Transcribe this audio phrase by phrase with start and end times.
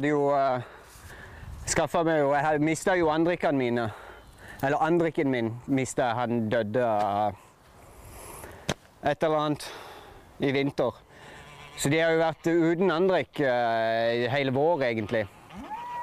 [0.00, 0.62] Hadde jo uh,
[1.68, 3.82] skaffa meg jo Jeg mista jo andrikkene mine.
[4.64, 6.14] Eller andrikken min mista.
[6.16, 7.36] Han døde av
[9.04, 9.66] et eller annet
[10.40, 10.96] i vinter.
[11.76, 15.26] Så de har jo vært uten andrikk uh, hele vår, egentlig.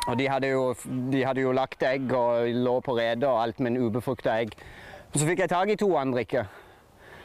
[0.06, 3.66] Og de hadde, jo, de hadde jo lagt egg og lå på rede og alt
[3.66, 4.54] med en ubefrukta egg.
[5.10, 6.46] Og så fikk jeg tak i to andrikker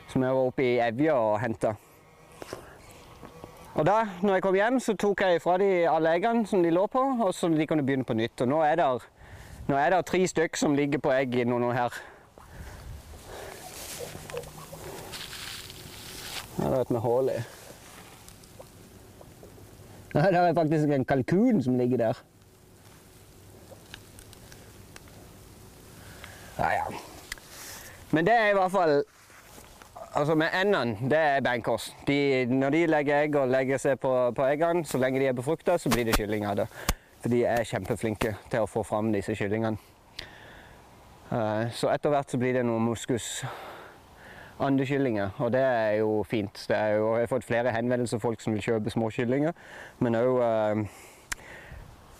[0.08, 1.76] som jeg var oppe i Evja og henta.
[3.74, 6.70] Og da når jeg kom hjem, så tok jeg fra de alle eggene som de
[6.70, 8.40] lå på, og så de kunne begynne på nytt.
[8.44, 8.88] Og nå er det,
[9.68, 11.96] nå er det tre stykk som ligger på egg innunder her.
[16.58, 17.38] Her er det et med hull i.
[20.12, 22.22] Nei, det er faktisk en kalkun som ligger der.
[26.58, 26.84] Ja, ja.
[28.10, 28.98] Men det er i hvert fall
[30.14, 31.96] Altså med endene, det er bankers.
[32.06, 35.36] De, når de legger egg og legger seg på, på eggene, så lenge de er
[35.36, 36.66] befrukta, så blir det kylling av det.
[37.22, 39.80] For de er kjempeflinke til å få fram disse kyllingene.
[41.32, 43.38] Uh, så etter hvert så blir det noen moskus
[44.60, 46.60] andekyllinger, og det er jo fint.
[46.68, 49.56] Er jo, jeg har fått flere henvendelser fra folk som vil kjøpe småkyllinger,
[50.04, 50.82] men òg uh,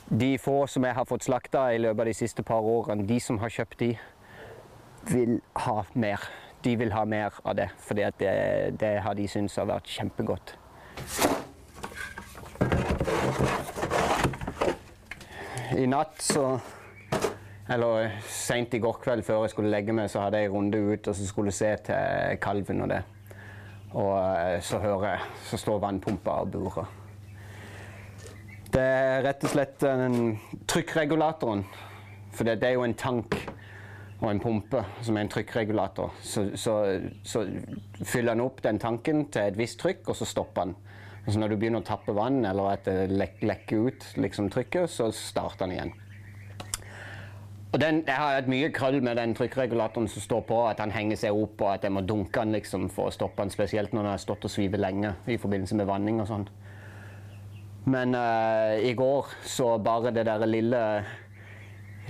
[0.08, 3.20] de få som jeg har fått slakta i løpet av de siste par årene, de
[3.20, 3.90] som har kjøpt de,
[5.12, 6.24] vil ha mer
[6.64, 8.12] de vil ha mer av det, for det,
[8.80, 10.54] det, har de syntes har vært kjempegodt.
[15.72, 16.44] I natt så
[17.72, 21.08] Eller seint i går kveld før jeg skulle legge meg, så hadde jeg runde ut
[21.08, 22.98] og så skulle se til kalven og det.
[23.92, 26.90] Og eh, så hører jeg Så står vannpumpa og burer.
[28.72, 31.64] Det er rett og slett en trykkregulatoren.
[32.32, 33.36] For det, det er jo en tank
[34.22, 36.12] og en pumpe som er en trykkregulator.
[36.22, 36.76] Så, så,
[37.26, 37.42] så,
[38.04, 40.76] fyller den opp den tanken til et visst trykk, og så stopper den.
[41.26, 44.90] Så når du begynner å tappe vann, eller at det lek, lekker ut liksom, trykket,
[44.90, 45.92] så starter den igjen.
[47.72, 51.18] Den, Jeg har hatt mye krøll med den trykkregulatoren som står på, at han henger
[51.18, 54.04] seg opp, og at jeg må dunke den liksom, for å stoppe den, spesielt når
[54.04, 56.46] den har stått og svivet lenge i forbindelse med vanning og sånn.
[57.90, 60.82] Men uh, i går så bare det der lille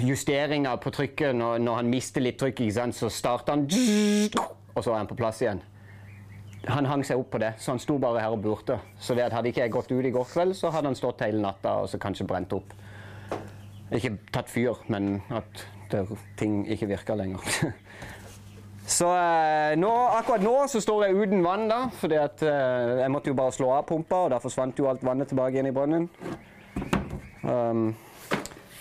[0.06, 3.66] justeringer på trykket når, når, han mister litt trykk, så starter han
[4.74, 5.62] Og så er han på plass igjen.
[6.70, 8.78] Han hang seg opp på det, så han sto bare her og burte.
[8.98, 11.24] Så det at hadde ikke jeg gått ut i går kveld, så hadde han stått
[11.26, 12.74] hele natta og så kanskje brent opp.
[13.92, 16.04] Ikke tatt fyr, men at det,
[16.38, 17.42] ting ikke virka lenger.
[18.98, 19.90] så eh, nå,
[20.20, 21.82] akkurat nå så står jeg uten vann, da.
[21.98, 25.34] For eh, jeg måtte jo bare slå av pumpa, og da forsvant jo alt vannet
[25.34, 26.08] tilbake igjen i brønnen.
[27.42, 27.88] Um,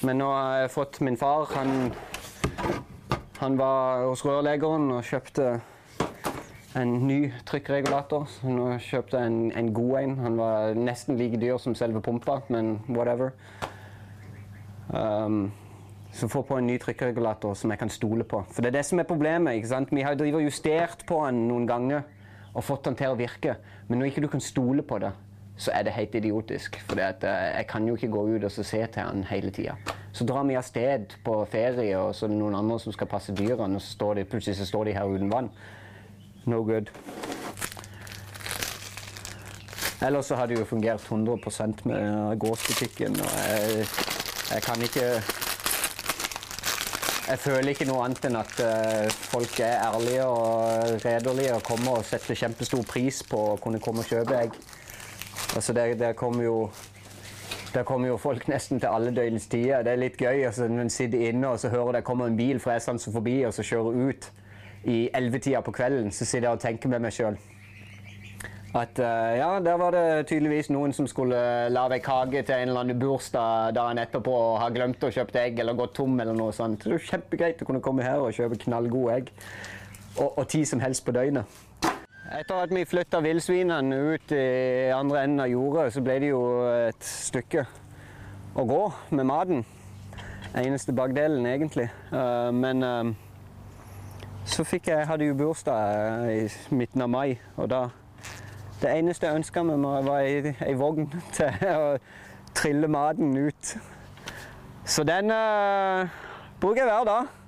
[0.02, 1.50] men nå har jeg fått min far.
[1.56, 1.92] Han,
[3.38, 5.60] han var hos rørleggeren og kjøpte
[6.80, 8.28] en ny trykkregulator.
[8.32, 10.16] Så nå kjøpte jeg en, en god en.
[10.26, 13.36] Han var nesten like dyr som selve pumpa, men whatever.
[14.90, 15.52] Um,
[16.12, 18.42] så få på en ny trykkregulator som jeg kan stole på.
[18.52, 19.56] For det er det som er problemet.
[19.56, 19.94] ikke sant?
[19.96, 22.04] Vi har driver justert på den noen ganger
[22.52, 23.56] og fått den til å virke.
[23.88, 25.14] Men når ikke du kan stole på det,
[25.62, 26.80] så er det helt idiotisk.
[26.90, 27.26] For eh,
[27.58, 29.76] jeg kan jo ikke gå ut og se til han hele tida.
[30.12, 33.10] Så drar vi av sted på ferie, og så er det noen andre som skal
[33.12, 35.52] passe dyrene, og så de, plutselig så står de her uten vann.
[36.50, 36.90] No good.
[40.02, 43.86] Ellers så har det jo fungert 100% med gårdsbutikken, Og jeg,
[44.50, 45.06] jeg, kan ikke
[47.30, 52.02] Jeg føler ikke noe annet enn at uh, folk er ærlige og redelige og kommer
[52.02, 54.58] og setter kjempestor pris på å kunne komme og kjøpe egg.
[55.56, 56.70] Altså der, der kommer jo
[57.74, 59.84] der kommer jo folk nesten til alle døgnets tider.
[59.84, 62.38] Det er litt gøy altså, når en sitter inne og så hører det kommer en
[62.38, 64.32] bil fresende forbi og så kjører ut
[64.84, 66.12] i ellevetida på kvelden.
[66.12, 67.40] Så sitter jeg og tenker med meg sjøl
[68.72, 71.40] at uh, ja, der var det tydeligvis noen som skulle
[71.70, 75.36] lage ei kake til en eller annen bursdag dagen etterpå og har glemt å kjøpe
[75.42, 76.86] egg eller gått tom eller noe sånt.
[76.86, 79.34] Det er kjempegreit å kunne komme her og kjøpe knallgode egg.
[80.16, 81.60] Og, og tid som helst på døgnet.
[82.32, 84.44] Etter at vi flytta villsvinene ut i
[84.96, 86.44] andre enden av jordet, så ble det jo
[86.88, 87.66] et stykke
[88.56, 88.80] å gå
[89.18, 89.66] med maten.
[90.56, 91.90] Eneste bakdelen, egentlig.
[92.16, 93.12] Eh, men eh,
[94.48, 97.90] så fikk jeg, hadde jo bursdag i midten av mai, og da
[98.82, 101.92] Det eneste jeg ønska meg, var ei, ei vogn til å
[102.58, 103.76] trille maten ut.
[104.88, 106.08] Så den uh,
[106.64, 107.41] bruker jeg hver dag.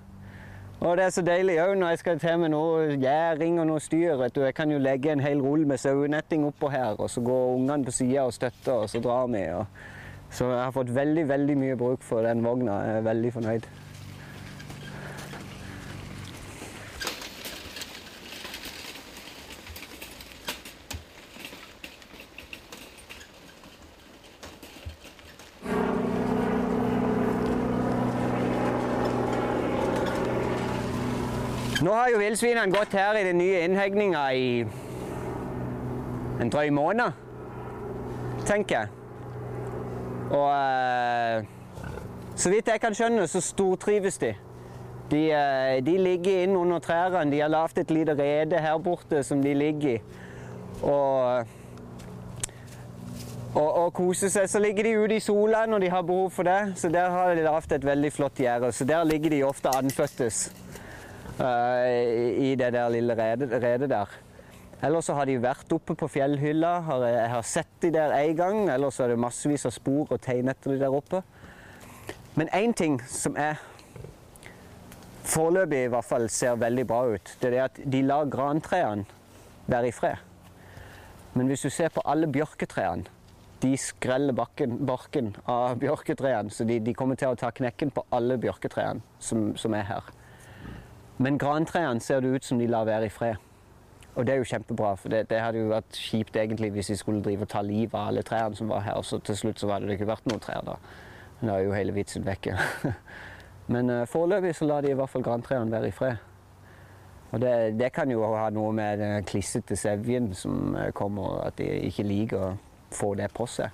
[0.83, 3.79] Og det er så deilig òg når jeg skal til med noe gjæring og noe
[3.79, 4.17] styr.
[4.19, 4.41] vet du.
[4.43, 7.85] Jeg kan jo legge en hel rull med sauenetting oppå her, og så går ungene
[7.87, 9.45] på sida og støtter, og så drar vi.
[9.55, 9.65] Og...
[10.33, 12.81] Så jeg har fått veldig, veldig mye bruk for den vogna.
[12.83, 13.69] Jeg er veldig fornøyd.
[31.83, 34.63] Nå har jo villsvinene gått her i den nye innhegninga i
[36.39, 37.17] en drøy måned,
[38.47, 38.87] tenker jeg.
[40.31, 41.43] Og eh,
[42.39, 44.31] så vidt jeg kan skjønne, så stortrives de.
[45.11, 47.27] De, eh, de ligger inn under trærne.
[47.33, 49.99] De har lagd et lite rede her borte som de ligger i.
[50.87, 51.53] Og,
[53.59, 54.47] og, og koser seg.
[54.47, 56.77] Så ligger de ute i sola når de har behov for det.
[56.79, 58.71] Så der har de lagd et veldig flott gjerde.
[58.71, 60.47] Så der ligger de ofte andføttes.
[61.43, 64.11] Uh, I det der lille redet, der.
[64.83, 66.73] Ellers har de vært oppe på fjellhylla.
[67.03, 68.69] Jeg har sett de der én gang.
[68.71, 71.23] Ellers er det massevis av spor og tegn etter de der oppe.
[72.35, 73.59] Men én ting som er
[75.23, 79.05] foreløpig i hvert fall ser veldig bra ut, det er at de lar grantrærne
[79.67, 80.23] være i fred.
[81.33, 83.05] Men hvis du ser på alle bjørketrærne,
[83.63, 86.51] de skreller bakken, barken av bjørketrærne.
[86.51, 90.09] Så de, de, kommer til å ta knekken på alle bjørketrærne som, som er her.
[91.17, 93.35] Men grantrærne ser det ut som de lar være i fred.
[94.15, 96.97] Og det er jo kjempebra, for det, det, hadde jo vært kjipt egentlig hvis de
[96.97, 99.61] skulle drive og ta livet av alle trærne som var her, og så til slutt
[99.61, 100.75] så hadde det ikke vært noen trær da.
[101.41, 102.53] Da er jo hele vitsen vekke.
[103.73, 106.21] Men uh, foreløpig så lar de i hvert fall grantrærne være i fred.
[107.33, 111.57] Og det, det, kan jo ha noe med den klissete sevjen som eh, kommer, at
[111.57, 112.51] de ikke liker å
[112.93, 113.73] få det på seg.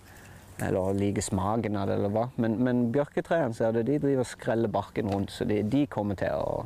[0.63, 2.23] Eller liker smaken av det, eller hva.
[2.39, 6.15] Men, men bjørketrærne ser du, de driver og skreller barken rundt, så de, de kommer
[6.19, 6.63] til å,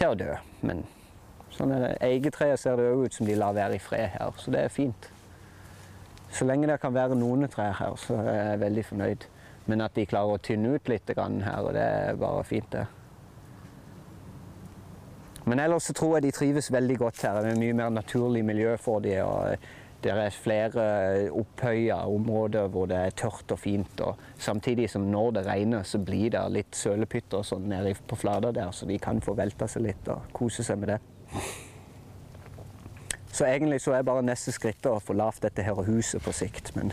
[0.00, 0.32] til å dø.
[0.64, 0.82] Men
[1.60, 4.62] Sånn er ser det òg ut som de lar være i fred her, så det
[4.64, 5.10] er fint.
[6.30, 9.26] Så lenge det kan være noen trær her, så er jeg veldig fornøyd.
[9.66, 12.86] Men at de klarer å tynne ut litt her, og det er bare fint, det.
[15.44, 17.42] Men ellers så tror jeg de trives veldig godt her.
[17.42, 19.58] Det er mye mer naturlig miljø for dem.
[20.00, 20.84] Det er flere
[21.36, 24.00] opphøya områder hvor det er tørt og fint.
[24.00, 28.52] Og samtidig som når det regner, så blir det litt sølepytter sånn nede på flata
[28.56, 31.00] der, så de kan få velta seg litt og kose seg med det.
[33.30, 36.72] Så egentlig så er bare neste skritt å få lavt dette her huset på sikt.
[36.76, 36.90] Men,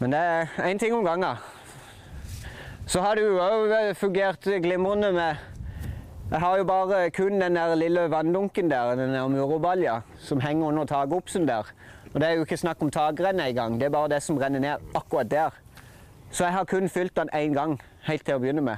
[0.00, 1.38] men det er én ting om gangen.
[2.90, 5.49] Så har det jo òg fungert glimrende med
[6.30, 10.84] Jeg har jo bare kun den der lille vanndunken der, den murobalja, som henger under
[10.84, 11.66] takopsen der.
[12.14, 14.60] Og det er jo ikke snakk om takrenne engang, det er bare det som renner
[14.60, 15.50] ned akkurat der.
[16.30, 18.76] Så jeg har kun fylt den én gang, helt til å begynne med.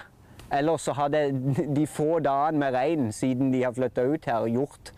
[0.52, 1.26] Ellers så har det
[1.76, 4.92] de få dagene med regn siden de har flytta ut her, gjort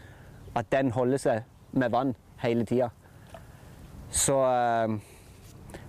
[0.55, 1.43] at den holder seg
[1.73, 2.93] med vann hele tida.
[4.11, 4.95] Så eh,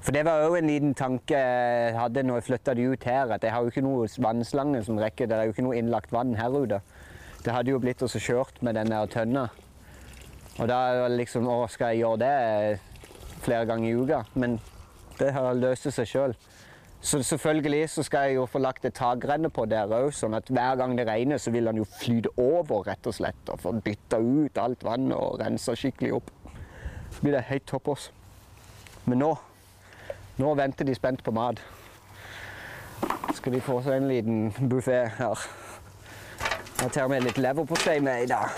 [0.06, 3.32] For det var òg en liten tanke jeg hadde når jeg flytta de ut her,
[3.34, 5.26] at jeg har jo ikke noe vannslange som rekker.
[5.26, 6.78] Det er jo ikke noe innlagt vann her ute.
[7.42, 9.48] Det hadde jo blitt også kjørt med den der tønna.
[10.62, 14.20] Og da liksom Å, skal jeg gjøre det flere ganger i uka?
[14.38, 14.60] Men
[15.18, 16.38] det har løst seg sjøl.
[17.02, 20.54] Så selvfølgelig så skal jeg jo få lagt et takrenne på der òg, sånn at
[20.54, 23.42] hver gang det regner, så vil han jo flyte over, rett og slett.
[23.50, 26.32] Og få bytta ut alt vannet og rensa skikkelig opp.
[27.10, 28.08] Så blir det helt topp oss.
[29.10, 29.34] Men nå
[30.38, 31.62] nå venter de spent på mat.
[33.34, 35.46] Skal de få seg en liten buffé her.
[36.82, 38.52] Jeg tar med litt leverpostei med i dag.